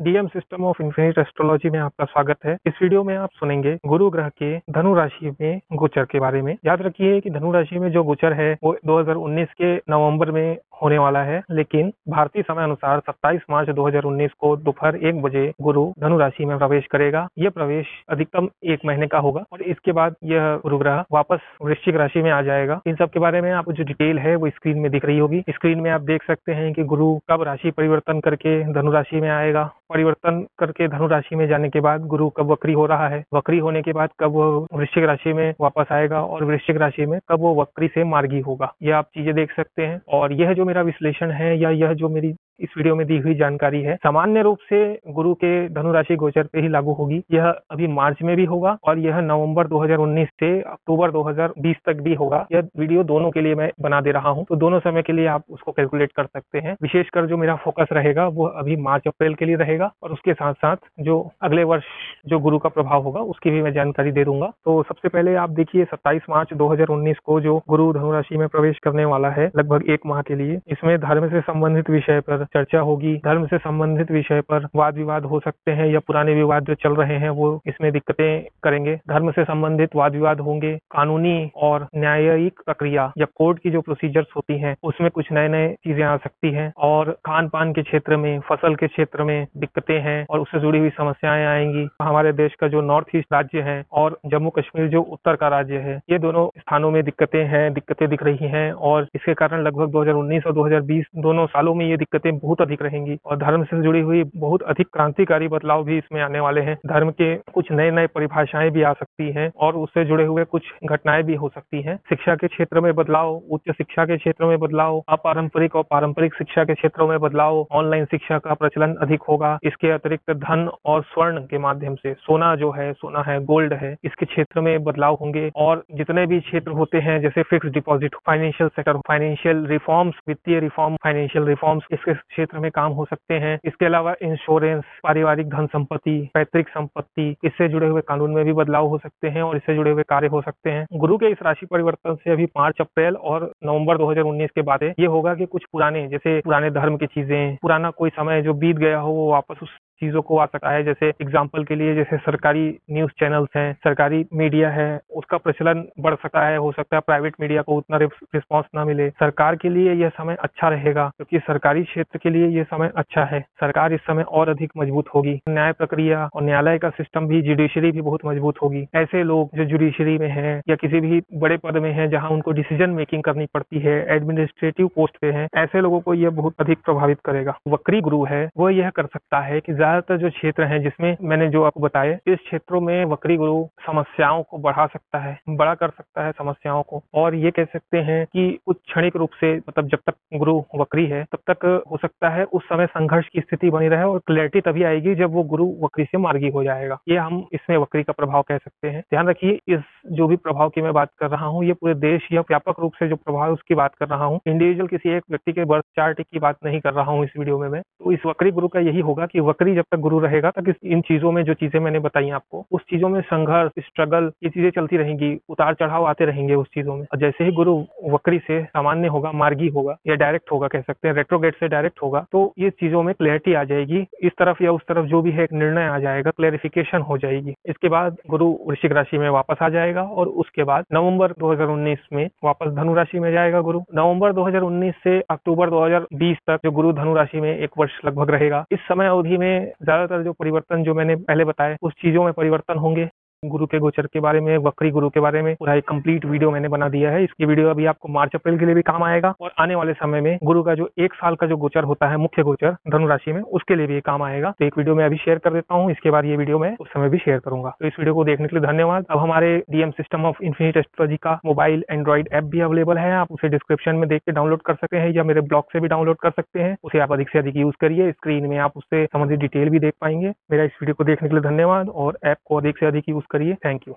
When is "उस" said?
149.62-149.76, 192.44-192.64, 212.72-212.82, 216.54-216.66, 224.72-224.82, 241.82-241.92, 256.80-256.88